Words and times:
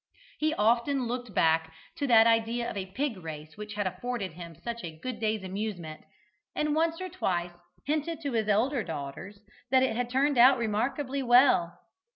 He 0.39 0.55
often 0.55 1.05
looked 1.05 1.35
back 1.35 1.71
to 1.97 2.07
that 2.07 2.25
idea 2.25 2.67
of 2.67 2.75
a 2.75 2.87
pig 2.87 3.17
race 3.17 3.55
which 3.55 3.75
had 3.75 3.85
afforded 3.85 4.33
him 4.33 4.55
such 4.55 4.83
a 4.83 4.97
good 4.97 5.19
day's 5.19 5.43
amusement, 5.43 6.01
and 6.55 6.73
once 6.73 6.99
or 6.99 7.07
twice 7.07 7.51
hinted 7.85 8.19
to 8.23 8.31
his 8.31 8.45
two 8.47 8.51
elder 8.51 8.83
daughters 8.83 9.41
that 9.69 9.83
it 9.83 9.95
had 9.95 10.09
turned 10.09 10.39
out 10.39 10.57
remarkably 10.57 11.21
well. 11.21 11.81